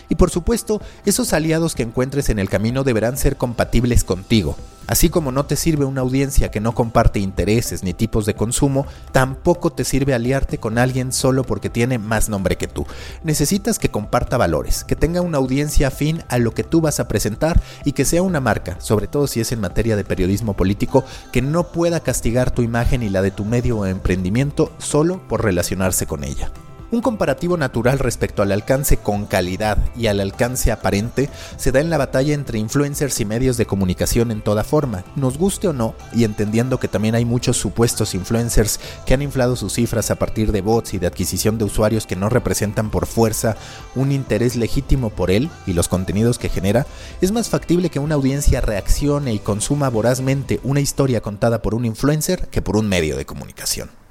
Y 0.10 0.16
por 0.16 0.30
supuesto, 0.30 0.82
esos 1.06 1.34
aliados 1.34 1.76
que 1.76 1.84
encuentres 1.84 2.30
en 2.30 2.40
el 2.40 2.50
camino 2.50 2.84
deberán 2.84 3.18
ser 3.18 3.38
compatibles 3.38 4.04
contigo. 4.04 4.56
Así 4.88 5.10
como 5.10 5.32
no 5.32 5.46
te 5.46 5.56
sirve 5.56 5.84
una 5.86 6.02
audiencia 6.02 6.52
que 6.52 6.60
no 6.60 6.76
comparte 6.76 7.20
intereses 7.20 7.82
ni 7.82 7.94
tipos 7.94 8.28
de 8.28 8.36
consumo, 8.36 8.86
tampoco 9.12 9.72
te 9.72 9.84
sirve 9.84 10.14
aliarte 10.14 10.60
con 10.60 10.78
alguien 10.78 11.12
solo 11.12 11.44
porque 11.44 11.72
tiene 11.72 11.98
más 11.98 12.30
nombre 12.30 12.56
que 12.56 12.68
tú. 12.68 12.86
Necesitas 13.24 13.80
que 13.80 13.90
comparta 13.90 14.38
valores, 14.38 14.84
que 14.84 14.96
tenga 14.96 15.22
una 15.22 15.40
audiencia 15.40 15.88
afín 15.88 16.24
a 16.30 16.38
lo 16.38 16.54
que 16.54 16.64
tú 16.64 16.82
vas 16.82 17.00
a 17.00 17.08
presentar 17.08 17.60
y 17.84 17.94
que 17.94 18.06
sea 18.06 18.22
una 18.22 18.42
marca, 18.42 18.80
sobre 18.80 19.08
todo 19.08 19.26
si 19.26 19.40
es 19.40 19.52
en 19.52 19.60
materia 19.60 19.96
de 19.96 20.04
periodismo 20.04 20.54
político, 20.54 21.04
que 21.32 21.42
no 21.42 21.72
pueda 21.72 22.02
castigar 22.02 22.52
tu 22.52 22.62
imagen 22.62 23.02
y 23.02 23.10
la 23.10 23.24
de 23.24 23.32
tu 23.32 23.44
medio 23.44 23.80
o 23.80 23.86
emprendimiento 23.88 24.72
solo 24.78 25.20
por 25.28 25.44
relacionarse 25.44 26.06
con 26.06 26.24
ella. 26.24 26.52
Un 26.92 27.02
comparativo 27.02 27.58
natural 27.58 27.98
respecto 27.98 28.44
al 28.44 28.52
alcance 28.52 28.98
con 28.98 29.26
calidad 29.26 29.80
y 29.98 30.06
al 30.06 30.20
alcance 30.20 30.72
aparente 30.72 31.32
se 31.58 31.72
da 31.72 31.80
en 31.80 31.90
la 31.90 31.98
batalla 31.98 32.36
entre 32.36 32.60
influencers 32.60 33.20
y 33.20 33.26
medios 33.26 33.58
de 33.58 33.66
comunicación 33.66 34.30
en 34.30 34.42
toda 34.42 34.64
forma, 34.64 35.04
nos 35.16 35.40
guste 35.40 35.68
o 35.68 35.74
no, 35.74 35.96
y 36.14 36.26
entendiendo 36.26 36.80
que 36.80 36.88
también 36.88 37.16
hay 37.16 37.26
muchos 37.26 37.58
supuestos 37.58 38.14
influencers 38.14 38.80
que 39.08 39.16
han 39.16 39.24
inflado 39.24 39.56
sus 39.56 39.74
cifras 39.74 40.12
a 40.12 40.16
partir 40.16 40.52
de 40.52 40.62
bots 40.62 40.94
y 40.94 41.00
de 41.00 41.08
adquisición 41.08 41.58
de 41.58 41.66
usuarios 41.66 42.06
que 42.06 42.16
no 42.16 42.30
representan 42.30 42.92
por 42.92 43.08
fuerza 43.08 43.58
un 43.96 44.12
interés 44.12 44.56
legítimo 44.56 45.10
por 45.10 45.32
él 45.32 45.50
y 45.66 45.74
los 45.74 45.88
contenidos 45.88 46.38
que 46.38 46.50
genera, 46.50 46.86
es 47.20 47.32
más 47.32 47.50
factible 47.50 47.90
que 47.90 48.00
una 48.00 48.16
audiencia 48.16 48.62
reaccione 48.62 49.34
y 49.34 49.40
consuma 49.40 49.90
vorazmente 49.90 50.60
una 50.64 50.82
historia 50.82 51.22
contada 51.22 51.64
por 51.64 51.74
un 51.74 51.86
influencer 51.86 52.48
que 52.50 52.62
por 52.62 52.78
un 52.78 52.88
medio 52.88 53.18
de 53.18 53.26
comunicación. 53.26 54.05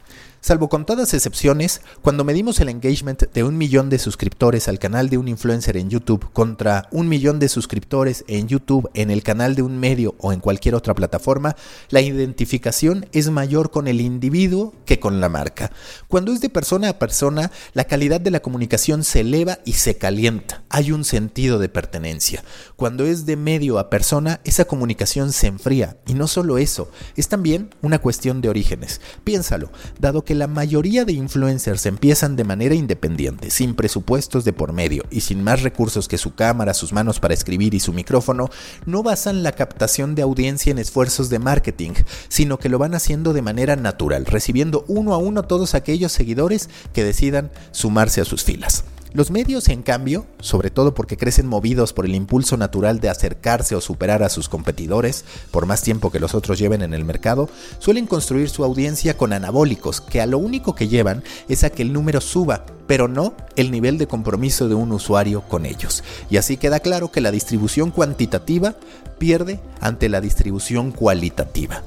Salvo 0.45 0.69
contadas 0.69 1.15
excepciones, 1.15 1.81
cuando 2.03 2.23
medimos 2.23 2.61
el 2.61 2.69
engagement 2.69 3.33
de 3.33 3.45
un 3.45 3.57
millón 3.57 3.89
de 3.89 3.99
suscriptores 3.99 4.69
al 4.69 4.79
canal 4.79 5.09
de 5.09 5.17
un 5.17 5.27
influencer 5.27 5.79
en 5.79 5.89
YouTube 5.89 6.31
contra 6.35 6.87
un 6.91 7.09
millón 7.09 7.39
de 7.39 7.49
suscriptores 7.49 8.27
en 8.29 8.47
YouTube 8.47 8.91
en 8.93 9.11
el 9.11 9.23
canal 9.23 9.55
de 9.55 9.63
un 9.63 9.79
medio 9.79 10.17
o 10.19 10.35
en 10.35 10.41
cualquier 10.41 10.75
otra 10.75 10.93
plataforma, 10.93 11.57
la 11.89 12.03
identificación 12.03 13.07
es 13.13 13.31
mayor 13.31 13.71
con 13.71 13.89
el 13.89 14.03
individuo 14.03 14.75
que 14.85 15.01
con 15.01 15.19
la 15.19 15.31
marca. 15.31 15.73
Cuando 16.09 16.31
es 16.31 16.43
de 16.43 16.51
persona 16.51 16.91
a 16.91 16.99
persona, 16.99 17.51
la 17.73 17.85
calidad 17.85 18.21
de 18.21 18.31
la 18.31 18.43
comunicación 18.43 19.03
se 19.03 19.21
eleva 19.21 19.61
y 19.65 19.73
se 19.73 19.97
calienta. 19.97 20.63
Hay 20.69 20.93
un 20.93 21.05
sentido 21.05 21.59
de 21.59 21.71
pertenencia. 21.71 22.45
Cuando 22.77 23.07
es 23.07 23.25
de 23.25 23.37
medio 23.39 23.79
a 23.79 23.89
persona, 23.89 24.43
esa 24.45 24.67
comunicación 24.67 25.33
se 25.33 25.47
enfría. 25.47 25.97
Y 26.07 26.13
no 26.13 26.27
solo 26.27 26.59
eso, 26.59 26.91
es 27.17 27.29
también 27.29 27.75
una 27.81 27.99
cuestión 27.99 28.43
de 28.43 28.51
orígenes. 28.51 29.01
Piénsalo, 29.25 29.71
dado 29.99 30.23
que 30.23 30.34
la 30.35 30.47
mayoría 30.47 31.05
de 31.05 31.13
influencers 31.13 31.87
empiezan 31.87 32.37
de 32.37 32.45
manera 32.45 32.75
independiente, 32.75 33.51
sin 33.51 33.75
presupuestos 33.75 34.45
de 34.45 34.53
por 34.53 34.73
medio 34.73 35.05
y 35.11 35.21
sin 35.21 35.43
más 35.43 35.63
recursos 35.63 36.09
que 36.09 36.19
su 36.19 36.35
cámara, 36.35 36.75
sus 36.75 36.93
manos 36.93 37.21
para 37.21 37.35
escribir 37.35 37.75
y 37.75 37.81
su 37.81 37.93
micrófono, 37.93 38.51
no 38.87 39.03
basan 39.03 39.43
la 39.43 39.53
captación 39.53 40.15
de 40.15 40.23
audiencia 40.23 40.71
en 40.71 40.79
esfuerzos 40.79 41.31
de 41.31 41.39
marketing, 41.39 41.93
sino 42.29 42.59
que 42.59 42.69
lo 42.69 42.79
van 42.79 42.95
haciendo 42.95 43.33
de 43.33 43.43
manera 43.43 43.77
natural, 43.77 44.27
recibiendo 44.27 44.85
uno 44.89 45.15
a 45.15 45.19
uno 45.19 45.45
todos 45.45 45.75
aquellos 45.75 46.13
seguidores 46.13 46.69
que 46.93 47.05
decidan 47.05 47.51
sumarse 47.73 48.21
a 48.21 48.25
sus 48.25 48.45
filas. 48.45 48.85
Los 49.15 49.31
medios, 49.31 49.69
en 49.69 49.83
cambio, 49.83 50.27
sobre 50.41 50.71
todo 50.71 50.93
porque 50.93 51.17
crecen 51.17 51.47
movidos 51.47 51.93
por 51.93 52.05
el 52.05 52.17
impulso 52.17 52.57
natural 52.57 52.99
de 52.99 53.09
acercarse 53.09 53.77
o 53.77 53.81
superar 53.81 54.25
a 54.25 54.29
sus 54.29 54.49
competidores, 54.49 55.25
por 55.53 55.67
más 55.67 55.83
tiempo 55.83 56.11
que 56.11 56.19
los 56.19 56.35
otros 56.35 56.59
lleven 56.59 56.83
en 56.83 56.95
el 56.95 57.05
mercado, 57.05 57.49
suelen 57.79 58.09
construir 58.09 58.51
su 58.51 58.65
audiencia 58.65 59.17
con 59.17 59.33
anabólicos, 59.33 60.01
que 60.01 60.21
a 60.21 60.27
lo 60.27 60.39
único 60.39 60.75
que 60.75 60.89
llevan 60.89 61.23
es 61.49 61.63
a 61.63 61.71
que 61.71 61.83
el 61.83 61.93
número 61.93 62.21
suba, 62.21 62.67
pero 62.89 63.07
no 63.07 63.35
el 63.55 63.71
nivel 63.71 63.99
de 63.99 64.09
compromiso 64.09 64.69
de 64.69 64.75
un 64.75 64.91
usuario 64.91 65.43
con 65.43 65.65
ellos. 65.65 66.03
Y 66.29 66.37
así 66.37 66.57
queda 66.57 66.81
claro 66.81 67.13
que 67.13 67.21
la 67.21 67.31
distribución 67.31 67.93
cuantitativa 67.93 68.75
pierde 69.19 69.61
ante 69.81 70.09
la 70.09 70.21
distribución 70.21 70.91
cualitativa. 70.91 71.85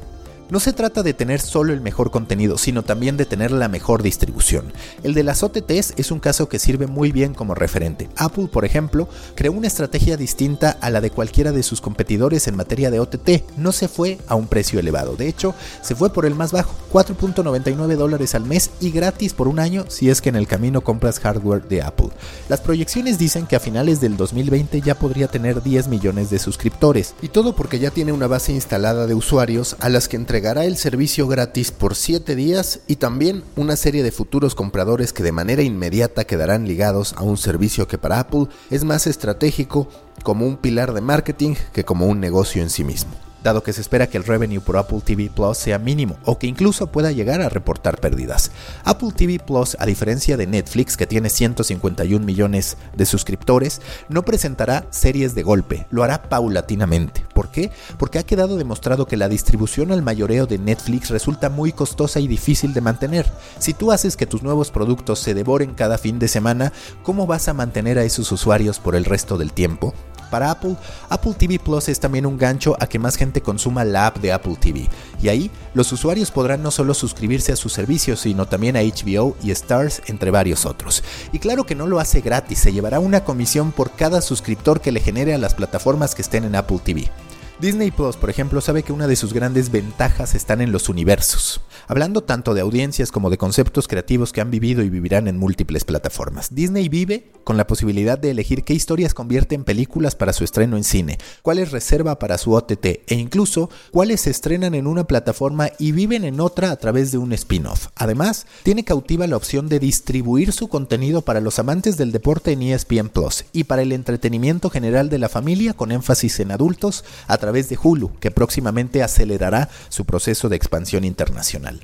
No 0.49 0.61
se 0.61 0.71
trata 0.71 1.03
de 1.03 1.13
tener 1.13 1.41
solo 1.41 1.73
el 1.73 1.81
mejor 1.81 2.09
contenido, 2.09 2.57
sino 2.57 2.81
también 2.81 3.17
de 3.17 3.25
tener 3.25 3.51
la 3.51 3.67
mejor 3.67 4.01
distribución. 4.01 4.71
El 5.03 5.13
de 5.13 5.23
las 5.23 5.43
OTTs 5.43 5.93
es 5.97 6.09
un 6.09 6.21
caso 6.21 6.47
que 6.47 6.57
sirve 6.57 6.87
muy 6.87 7.11
bien 7.11 7.33
como 7.33 7.53
referente. 7.53 8.07
Apple, 8.15 8.47
por 8.47 8.63
ejemplo, 8.63 9.09
creó 9.35 9.51
una 9.51 9.67
estrategia 9.67 10.15
distinta 10.15 10.77
a 10.79 10.89
la 10.89 11.01
de 11.01 11.11
cualquiera 11.11 11.51
de 11.51 11.63
sus 11.63 11.81
competidores 11.81 12.47
en 12.47 12.55
materia 12.55 12.89
de 12.91 13.01
OTT. 13.01 13.57
No 13.57 13.73
se 13.73 13.89
fue 13.89 14.19
a 14.29 14.35
un 14.35 14.47
precio 14.47 14.79
elevado, 14.79 15.17
de 15.17 15.27
hecho, 15.27 15.53
se 15.81 15.95
fue 15.95 16.13
por 16.13 16.25
el 16.25 16.33
más 16.33 16.53
bajo, 16.53 16.73
4.99 16.93 17.95
dólares 17.97 18.33
al 18.33 18.45
mes 18.45 18.71
y 18.79 18.91
gratis 18.91 19.33
por 19.33 19.49
un 19.49 19.59
año 19.59 19.83
si 19.89 20.09
es 20.09 20.21
que 20.21 20.29
en 20.29 20.37
el 20.37 20.47
camino 20.47 20.79
compras 20.79 21.19
hardware 21.19 21.67
de 21.67 21.81
Apple. 21.81 22.09
Las 22.47 22.61
proyecciones 22.61 23.19
dicen 23.19 23.47
que 23.47 23.57
a 23.57 23.59
finales 23.59 23.99
del 23.99 24.15
2020 24.15 24.79
ya 24.79 24.95
podría 24.95 25.27
tener 25.27 25.61
10 25.61 25.89
millones 25.89 26.29
de 26.29 26.39
suscriptores, 26.39 27.15
y 27.21 27.27
todo 27.27 27.53
porque 27.53 27.79
ya 27.79 27.91
tiene 27.91 28.13
una 28.13 28.27
base 28.27 28.53
instalada 28.53 29.07
de 29.07 29.13
usuarios 29.13 29.75
a 29.79 29.89
las 29.89 30.07
que 30.07 30.15
entre 30.15 30.36
entregará 30.37 30.65
el 30.65 30.77
servicio 30.77 31.27
gratis 31.27 31.71
por 31.71 31.95
7 31.95 32.35
días 32.35 32.81
y 32.85 32.97
también 32.97 33.43
una 33.55 33.75
serie 33.75 34.03
de 34.03 34.11
futuros 34.11 34.53
compradores 34.53 35.11
que 35.11 35.23
de 35.23 35.31
manera 35.31 35.63
inmediata 35.63 36.25
quedarán 36.25 36.67
ligados 36.67 37.13
a 37.13 37.23
un 37.23 37.37
servicio 37.37 37.87
que 37.87 37.97
para 37.97 38.19
Apple 38.19 38.45
es 38.69 38.83
más 38.83 39.07
estratégico 39.07 39.87
como 40.21 40.45
un 40.45 40.57
pilar 40.57 40.93
de 40.93 41.01
marketing 41.01 41.55
que 41.73 41.85
como 41.85 42.05
un 42.05 42.19
negocio 42.19 42.61
en 42.61 42.69
sí 42.69 42.83
mismo 42.83 43.26
dado 43.43 43.63
que 43.63 43.73
se 43.73 43.81
espera 43.81 44.07
que 44.07 44.17
el 44.17 44.23
revenue 44.23 44.59
por 44.59 44.77
Apple 44.77 45.01
TV 45.03 45.29
Plus 45.33 45.57
sea 45.57 45.79
mínimo 45.79 46.17
o 46.25 46.37
que 46.37 46.47
incluso 46.47 46.87
pueda 46.87 47.11
llegar 47.11 47.41
a 47.41 47.49
reportar 47.49 47.99
pérdidas. 47.99 48.51
Apple 48.83 49.11
TV 49.15 49.39
Plus, 49.39 49.77
a 49.79 49.85
diferencia 49.85 50.37
de 50.37 50.47
Netflix, 50.47 50.97
que 50.97 51.07
tiene 51.07 51.29
151 51.29 52.25
millones 52.25 52.77
de 52.95 53.05
suscriptores, 53.05 53.81
no 54.09 54.23
presentará 54.23 54.87
series 54.89 55.35
de 55.35 55.43
golpe, 55.43 55.87
lo 55.89 56.03
hará 56.03 56.23
paulatinamente. 56.23 57.25
¿Por 57.33 57.49
qué? 57.49 57.71
Porque 57.97 58.19
ha 58.19 58.23
quedado 58.23 58.57
demostrado 58.57 59.05
que 59.05 59.17
la 59.17 59.29
distribución 59.29 59.91
al 59.91 60.01
mayoreo 60.01 60.47
de 60.47 60.57
Netflix 60.57 61.09
resulta 61.09 61.49
muy 61.49 61.71
costosa 61.71 62.19
y 62.19 62.27
difícil 62.27 62.73
de 62.73 62.81
mantener. 62.81 63.25
Si 63.59 63.73
tú 63.73 63.91
haces 63.91 64.17
que 64.17 64.25
tus 64.25 64.43
nuevos 64.43 64.71
productos 64.71 65.19
se 65.19 65.33
devoren 65.33 65.73
cada 65.73 65.97
fin 65.97 66.19
de 66.19 66.27
semana, 66.27 66.73
¿cómo 67.03 67.27
vas 67.27 67.47
a 67.47 67.53
mantener 67.53 67.97
a 67.99 68.03
esos 68.03 68.31
usuarios 68.31 68.79
por 68.79 68.95
el 68.95 69.05
resto 69.05 69.37
del 69.37 69.53
tiempo? 69.53 69.93
Para 70.29 70.51
Apple, 70.51 70.75
Apple 71.09 71.33
TV 71.37 71.59
Plus 71.59 71.89
es 71.89 71.99
también 71.99 72.25
un 72.25 72.37
gancho 72.37 72.75
a 72.79 72.87
que 72.87 72.99
más 72.99 73.15
gente 73.15 73.41
consuma 73.41 73.83
la 73.83 74.07
app 74.07 74.17
de 74.17 74.31
Apple 74.31 74.57
TV. 74.59 74.87
Y 75.21 75.29
ahí 75.29 75.51
los 75.73 75.91
usuarios 75.91 76.31
podrán 76.31 76.63
no 76.63 76.71
solo 76.71 76.93
suscribirse 76.93 77.51
a 77.51 77.55
sus 77.55 77.73
servicios, 77.73 78.19
sino 78.21 78.45
también 78.47 78.77
a 78.77 78.81
HBO 78.81 79.35
y 79.43 79.51
Stars, 79.51 80.01
entre 80.07 80.31
varios 80.31 80.65
otros. 80.65 81.03
Y 81.31 81.39
claro 81.39 81.65
que 81.65 81.75
no 81.75 81.87
lo 81.87 81.99
hace 81.99 82.21
gratis, 82.21 82.59
se 82.59 82.73
llevará 82.73 82.99
una 82.99 83.23
comisión 83.23 83.71
por 83.71 83.91
cada 83.91 84.21
suscriptor 84.21 84.81
que 84.81 84.91
le 84.91 84.99
genere 84.99 85.33
a 85.33 85.37
las 85.37 85.53
plataformas 85.53 86.15
que 86.15 86.21
estén 86.21 86.43
en 86.43 86.55
Apple 86.55 86.79
TV. 86.83 87.09
Disney 87.59 87.89
Plus, 87.89 88.17
por 88.17 88.29
ejemplo, 88.29 88.61
sabe 88.61 88.83
que 88.83 88.93
una 88.93 89.07
de 89.07 89.15
sus 89.15 89.33
grandes 89.33 89.71
ventajas 89.71 90.35
están 90.35 90.61
en 90.61 90.71
los 90.71 90.89
universos, 90.89 91.59
hablando 91.87 92.21
tanto 92.21 92.53
de 92.53 92.61
audiencias 92.61 93.11
como 93.11 93.31
de 93.31 93.39
conceptos 93.39 93.87
creativos 93.87 94.31
que 94.31 94.41
han 94.41 94.51
vivido 94.51 94.83
y 94.83 94.91
vivirán 94.91 95.27
en 95.27 95.39
múltiples 95.39 95.83
plataformas. 95.83 96.53
Disney 96.53 96.87
vive 96.87 97.31
con 97.43 97.57
la 97.57 97.65
posibilidad 97.65 98.19
de 98.19 98.29
elegir 98.29 98.63
qué 98.63 98.75
historias 98.75 99.15
convierte 99.15 99.55
en 99.55 99.63
películas 99.63 100.15
para 100.15 100.33
su 100.33 100.43
estreno 100.43 100.77
en 100.77 100.83
cine, 100.83 101.17
cuáles 101.41 101.71
reserva 101.71 102.19
para 102.19 102.37
su 102.37 102.51
OTT 102.51 102.85
e 102.85 103.15
incluso 103.15 103.71
cuáles 103.89 104.21
se 104.21 104.29
estrenan 104.29 104.75
en 104.75 104.85
una 104.85 105.05
plataforma 105.05 105.71
y 105.79 105.93
viven 105.93 106.25
en 106.25 106.39
otra 106.39 106.69
a 106.69 106.75
través 106.75 107.11
de 107.11 107.17
un 107.17 107.33
spin-off. 107.33 107.87
Además, 107.95 108.45
tiene 108.61 108.83
cautiva 108.83 109.25
la 109.25 109.37
opción 109.37 109.67
de 109.67 109.79
distribuir 109.79 110.53
su 110.53 110.67
contenido 110.67 111.23
para 111.23 111.41
los 111.41 111.57
amantes 111.57 111.97
del 111.97 112.11
deporte 112.11 112.51
en 112.51 112.61
ESPN 112.61 113.09
Plus 113.09 113.45
y 113.51 113.63
para 113.63 113.81
el 113.81 113.93
entretenimiento 113.93 114.69
general 114.69 115.09
de 115.09 115.17
la 115.17 115.29
familia 115.29 115.73
con 115.73 115.91
énfasis 115.91 116.39
en 116.39 116.51
adultos 116.51 117.03
a 117.27 117.46
de 117.51 117.77
Hulu, 117.81 118.11
que 118.19 118.31
próximamente 118.31 119.03
acelerará 119.03 119.69
su 119.89 120.05
proceso 120.05 120.49
de 120.49 120.55
expansión 120.55 121.03
internacional. 121.03 121.81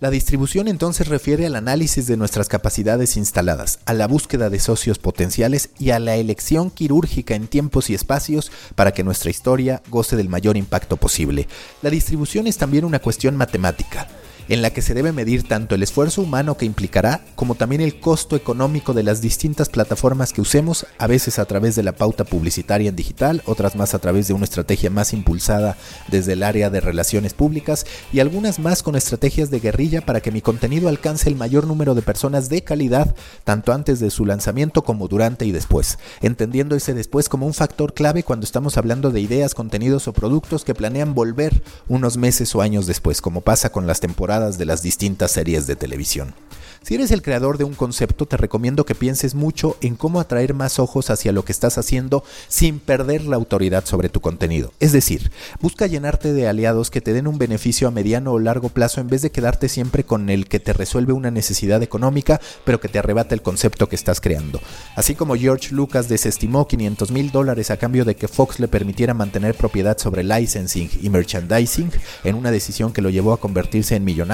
La 0.00 0.10
distribución 0.10 0.68
entonces 0.68 1.08
refiere 1.08 1.44
al 1.44 1.56
análisis 1.56 2.06
de 2.06 2.16
nuestras 2.16 2.48
capacidades 2.48 3.16
instaladas, 3.16 3.80
a 3.84 3.94
la 3.94 4.06
búsqueda 4.06 4.48
de 4.48 4.60
socios 4.60 5.00
potenciales 5.00 5.70
y 5.76 5.90
a 5.90 5.98
la 5.98 6.14
elección 6.14 6.70
quirúrgica 6.70 7.34
en 7.34 7.48
tiempos 7.48 7.90
y 7.90 7.94
espacios 7.94 8.52
para 8.76 8.92
que 8.92 9.02
nuestra 9.02 9.30
historia 9.30 9.82
goce 9.90 10.14
del 10.14 10.28
mayor 10.28 10.56
impacto 10.56 10.98
posible. 10.98 11.48
La 11.82 11.90
distribución 11.90 12.46
es 12.46 12.58
también 12.58 12.84
una 12.84 13.00
cuestión 13.00 13.36
matemática 13.36 14.06
en 14.48 14.62
la 14.62 14.70
que 14.70 14.82
se 14.82 14.94
debe 14.94 15.12
medir 15.12 15.46
tanto 15.46 15.74
el 15.74 15.82
esfuerzo 15.82 16.22
humano 16.22 16.56
que 16.56 16.64
implicará 16.64 17.20
como 17.34 17.54
también 17.54 17.82
el 17.82 18.00
costo 18.00 18.36
económico 18.36 18.94
de 18.94 19.02
las 19.02 19.20
distintas 19.20 19.68
plataformas 19.68 20.32
que 20.32 20.40
usemos, 20.40 20.86
a 20.98 21.06
veces 21.06 21.38
a 21.38 21.44
través 21.44 21.76
de 21.76 21.82
la 21.82 21.92
pauta 21.92 22.24
publicitaria 22.24 22.88
en 22.88 22.96
digital, 22.96 23.42
otras 23.44 23.76
más 23.76 23.94
a 23.94 23.98
través 23.98 24.28
de 24.28 24.34
una 24.34 24.44
estrategia 24.44 24.90
más 24.90 25.12
impulsada 25.12 25.76
desde 26.08 26.32
el 26.32 26.42
área 26.42 26.70
de 26.70 26.80
relaciones 26.80 27.34
públicas 27.34 27.86
y 28.12 28.20
algunas 28.20 28.58
más 28.58 28.82
con 28.82 28.96
estrategias 28.96 29.50
de 29.50 29.60
guerrilla 29.60 30.00
para 30.00 30.20
que 30.20 30.32
mi 30.32 30.40
contenido 30.40 30.88
alcance 30.88 31.28
el 31.28 31.36
mayor 31.36 31.66
número 31.66 31.94
de 31.94 32.02
personas 32.02 32.48
de 32.48 32.62
calidad, 32.62 33.14
tanto 33.44 33.72
antes 33.72 34.00
de 34.00 34.10
su 34.10 34.24
lanzamiento 34.24 34.82
como 34.82 35.08
durante 35.08 35.44
y 35.44 35.52
después, 35.52 35.98
entendiendo 36.22 36.74
ese 36.74 36.94
después 36.94 37.28
como 37.28 37.46
un 37.46 37.54
factor 37.54 37.92
clave 37.92 38.22
cuando 38.22 38.44
estamos 38.44 38.76
hablando 38.76 39.10
de 39.10 39.20
ideas, 39.20 39.54
contenidos 39.54 40.08
o 40.08 40.12
productos 40.12 40.64
que 40.64 40.74
planean 40.74 41.14
volver 41.14 41.62
unos 41.88 42.16
meses 42.16 42.54
o 42.54 42.62
años 42.62 42.86
después, 42.86 43.20
como 43.20 43.42
pasa 43.42 43.70
con 43.70 43.86
las 43.86 44.00
temporadas 44.00 44.37
de 44.38 44.64
las 44.64 44.82
distintas 44.82 45.32
series 45.32 45.66
de 45.66 45.76
televisión. 45.76 46.34
Si 46.82 46.94
eres 46.94 47.10
el 47.10 47.22
creador 47.22 47.58
de 47.58 47.64
un 47.64 47.74
concepto, 47.74 48.24
te 48.24 48.36
recomiendo 48.36 48.86
que 48.86 48.94
pienses 48.94 49.34
mucho 49.34 49.76
en 49.80 49.96
cómo 49.96 50.20
atraer 50.20 50.54
más 50.54 50.78
ojos 50.78 51.10
hacia 51.10 51.32
lo 51.32 51.44
que 51.44 51.52
estás 51.52 51.76
haciendo 51.76 52.24
sin 52.46 52.78
perder 52.78 53.24
la 53.24 53.36
autoridad 53.36 53.84
sobre 53.84 54.08
tu 54.08 54.20
contenido. 54.20 54.72
Es 54.80 54.92
decir, 54.92 55.30
busca 55.60 55.86
llenarte 55.86 56.32
de 56.32 56.48
aliados 56.48 56.90
que 56.90 57.00
te 57.00 57.12
den 57.12 57.26
un 57.26 57.36
beneficio 57.36 57.88
a 57.88 57.90
mediano 57.90 58.32
o 58.32 58.38
largo 58.38 58.68
plazo 58.68 59.00
en 59.00 59.08
vez 59.08 59.22
de 59.22 59.30
quedarte 59.30 59.68
siempre 59.68 60.04
con 60.04 60.30
el 60.30 60.48
que 60.48 60.60
te 60.60 60.72
resuelve 60.72 61.12
una 61.12 61.30
necesidad 61.30 61.82
económica, 61.82 62.40
pero 62.64 62.80
que 62.80 62.88
te 62.88 62.98
arrebata 62.98 63.34
el 63.34 63.42
concepto 63.42 63.88
que 63.88 63.96
estás 63.96 64.20
creando. 64.20 64.60
Así 64.94 65.14
como 65.14 65.36
George 65.36 65.74
Lucas 65.74 66.08
desestimó 66.08 66.68
500 66.68 67.10
mil 67.10 67.30
dólares 67.32 67.70
a 67.70 67.76
cambio 67.76 68.04
de 68.04 68.16
que 68.16 68.28
Fox 68.28 68.60
le 68.60 68.68
permitiera 68.68 69.14
mantener 69.14 69.54
propiedad 69.54 69.98
sobre 69.98 70.24
licensing 70.24 70.90
y 71.02 71.10
merchandising 71.10 71.90
en 72.24 72.34
una 72.34 72.50
decisión 72.50 72.92
que 72.92 73.02
lo 73.02 73.10
llevó 73.10 73.32
a 73.32 73.40
convertirse 73.40 73.96
en 73.96 74.04
millonario, 74.04 74.27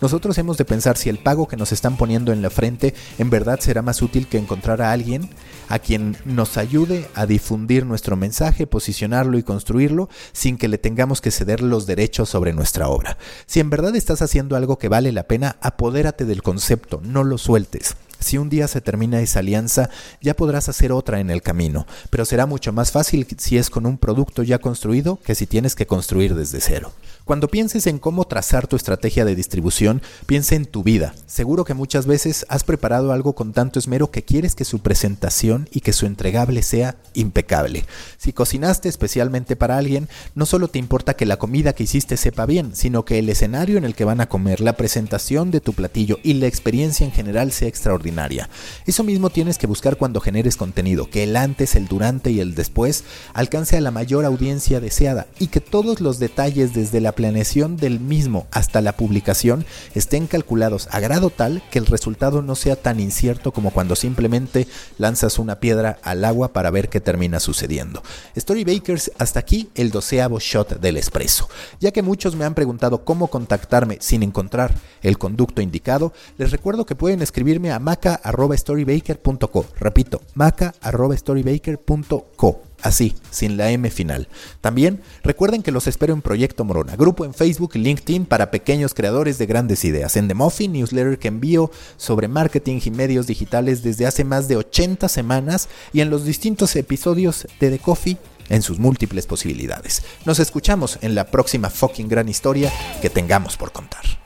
nosotros 0.00 0.38
hemos 0.38 0.56
de 0.56 0.64
pensar 0.64 0.96
si 0.96 1.08
el 1.08 1.18
pago 1.18 1.46
que 1.46 1.56
nos 1.56 1.72
están 1.72 1.96
poniendo 1.96 2.32
en 2.32 2.42
la 2.42 2.50
frente 2.50 2.94
en 3.18 3.30
verdad 3.30 3.60
será 3.60 3.82
más 3.82 4.02
útil 4.02 4.26
que 4.26 4.38
encontrar 4.38 4.82
a 4.82 4.92
alguien 4.92 5.30
a 5.68 5.78
quien 5.78 6.16
nos 6.24 6.56
ayude 6.56 7.08
a 7.14 7.26
difundir 7.26 7.86
nuestro 7.86 8.16
mensaje, 8.16 8.66
posicionarlo 8.66 9.38
y 9.38 9.42
construirlo 9.42 10.08
sin 10.32 10.58
que 10.58 10.68
le 10.68 10.78
tengamos 10.78 11.20
que 11.20 11.30
ceder 11.30 11.60
los 11.60 11.86
derechos 11.86 12.28
sobre 12.28 12.52
nuestra 12.52 12.88
obra. 12.88 13.18
Si 13.46 13.60
en 13.60 13.70
verdad 13.70 13.94
estás 13.96 14.22
haciendo 14.22 14.56
algo 14.56 14.78
que 14.78 14.88
vale 14.88 15.12
la 15.12 15.24
pena, 15.24 15.56
apodérate 15.60 16.24
del 16.24 16.42
concepto, 16.42 17.00
no 17.02 17.24
lo 17.24 17.38
sueltes. 17.38 17.96
Si 18.18 18.38
un 18.38 18.48
día 18.48 18.66
se 18.66 18.80
termina 18.80 19.20
esa 19.20 19.40
alianza, 19.40 19.90
ya 20.22 20.34
podrás 20.34 20.68
hacer 20.68 20.90
otra 20.90 21.20
en 21.20 21.30
el 21.30 21.42
camino, 21.42 21.86
pero 22.10 22.24
será 22.24 22.46
mucho 22.46 22.72
más 22.72 22.90
fácil 22.90 23.26
si 23.36 23.58
es 23.58 23.68
con 23.68 23.86
un 23.86 23.98
producto 23.98 24.42
ya 24.42 24.58
construido 24.58 25.18
que 25.24 25.34
si 25.34 25.46
tienes 25.46 25.74
que 25.74 25.86
construir 25.86 26.34
desde 26.34 26.60
cero. 26.60 26.92
Cuando 27.26 27.48
pienses 27.48 27.88
en 27.88 27.98
cómo 27.98 28.24
trazar 28.28 28.68
tu 28.68 28.76
estrategia 28.76 29.24
de 29.24 29.34
distribución, 29.34 30.00
piensa 30.26 30.54
en 30.54 30.64
tu 30.64 30.84
vida. 30.84 31.12
Seguro 31.26 31.64
que 31.64 31.74
muchas 31.74 32.06
veces 32.06 32.46
has 32.48 32.62
preparado 32.62 33.10
algo 33.10 33.34
con 33.34 33.52
tanto 33.52 33.80
esmero 33.80 34.12
que 34.12 34.22
quieres 34.22 34.54
que 34.54 34.64
su 34.64 34.78
presentación 34.78 35.68
y 35.72 35.80
que 35.80 35.92
su 35.92 36.06
entregable 36.06 36.62
sea 36.62 36.94
impecable. 37.14 37.84
Si 38.16 38.32
cocinaste 38.32 38.88
especialmente 38.88 39.56
para 39.56 39.76
alguien, 39.76 40.08
no 40.36 40.46
solo 40.46 40.68
te 40.68 40.78
importa 40.78 41.14
que 41.14 41.26
la 41.26 41.36
comida 41.36 41.72
que 41.72 41.82
hiciste 41.82 42.16
sepa 42.16 42.46
bien, 42.46 42.76
sino 42.76 43.04
que 43.04 43.18
el 43.18 43.28
escenario 43.28 43.76
en 43.76 43.84
el 43.84 43.96
que 43.96 44.04
van 44.04 44.20
a 44.20 44.28
comer, 44.28 44.60
la 44.60 44.76
presentación 44.76 45.50
de 45.50 45.60
tu 45.60 45.72
platillo 45.72 46.20
y 46.22 46.34
la 46.34 46.46
experiencia 46.46 47.04
en 47.04 47.10
general 47.10 47.50
sea 47.50 47.66
extraordinaria. 47.66 48.48
Eso 48.86 49.02
mismo 49.02 49.30
tienes 49.30 49.58
que 49.58 49.66
buscar 49.66 49.96
cuando 49.96 50.20
generes 50.20 50.56
contenido, 50.56 51.10
que 51.10 51.24
el 51.24 51.34
antes, 51.34 51.74
el 51.74 51.88
durante 51.88 52.30
y 52.30 52.38
el 52.38 52.54
después 52.54 53.02
alcance 53.34 53.76
a 53.76 53.80
la 53.80 53.90
mayor 53.90 54.24
audiencia 54.24 54.78
deseada 54.78 55.26
y 55.40 55.48
que 55.48 55.60
todos 55.60 56.00
los 56.00 56.20
detalles 56.20 56.72
desde 56.72 57.00
la 57.00 57.15
planeación 57.16 57.76
del 57.76 57.98
mismo 57.98 58.46
hasta 58.52 58.80
la 58.80 58.92
publicación 58.92 59.66
estén 59.96 60.28
calculados 60.28 60.86
a 60.92 61.00
grado 61.00 61.30
tal 61.30 61.64
que 61.72 61.80
el 61.80 61.86
resultado 61.86 62.42
no 62.42 62.54
sea 62.54 62.76
tan 62.76 63.00
incierto 63.00 63.50
como 63.50 63.72
cuando 63.72 63.96
simplemente 63.96 64.68
lanzas 64.98 65.40
una 65.40 65.58
piedra 65.58 65.98
al 66.02 66.24
agua 66.24 66.52
para 66.52 66.70
ver 66.70 66.88
qué 66.88 67.00
termina 67.00 67.40
sucediendo. 67.40 68.04
Storybakers, 68.38 69.10
hasta 69.18 69.40
aquí 69.40 69.68
el 69.74 69.90
doceavo 69.90 70.38
shot 70.38 70.78
del 70.80 70.96
expreso. 70.96 71.48
Ya 71.80 71.90
que 71.90 72.02
muchos 72.02 72.36
me 72.36 72.44
han 72.44 72.54
preguntado 72.54 73.04
cómo 73.04 73.26
contactarme 73.26 73.98
sin 74.00 74.22
encontrar 74.22 74.72
el 75.02 75.18
conducto 75.18 75.62
indicado, 75.62 76.12
les 76.38 76.52
recuerdo 76.52 76.86
que 76.86 76.94
pueden 76.94 77.22
escribirme 77.22 77.72
a 77.72 77.80
maca.storybaker.co. 77.80 79.66
Repito, 79.80 80.22
maca.storybaker.co 80.34 82.65
así, 82.82 83.14
sin 83.30 83.56
la 83.56 83.70
M 83.70 83.90
final. 83.90 84.28
También 84.60 85.02
recuerden 85.22 85.62
que 85.62 85.72
los 85.72 85.86
espero 85.86 86.14
en 86.14 86.22
Proyecto 86.22 86.64
Morona, 86.64 86.96
grupo 86.96 87.24
en 87.24 87.34
Facebook 87.34 87.72
y 87.74 87.78
LinkedIn 87.78 88.26
para 88.26 88.50
pequeños 88.50 88.94
creadores 88.94 89.38
de 89.38 89.46
grandes 89.46 89.84
ideas, 89.84 90.16
en 90.16 90.28
The 90.28 90.34
Muffin 90.34 90.72
newsletter 90.72 91.18
que 91.18 91.28
envío 91.28 91.70
sobre 91.96 92.28
marketing 92.28 92.80
y 92.84 92.90
medios 92.90 93.26
digitales 93.26 93.82
desde 93.82 94.06
hace 94.06 94.24
más 94.24 94.48
de 94.48 94.56
80 94.56 95.08
semanas 95.08 95.68
y 95.92 96.00
en 96.00 96.10
los 96.10 96.24
distintos 96.24 96.76
episodios 96.76 97.46
de 97.60 97.70
The 97.70 97.78
Coffee 97.78 98.18
en 98.48 98.62
sus 98.62 98.78
múltiples 98.78 99.26
posibilidades. 99.26 100.02
Nos 100.24 100.38
escuchamos 100.38 100.98
en 101.02 101.14
la 101.14 101.30
próxima 101.30 101.70
fucking 101.70 102.08
gran 102.08 102.28
historia 102.28 102.72
que 103.02 103.10
tengamos 103.10 103.56
por 103.56 103.72
contar. 103.72 104.25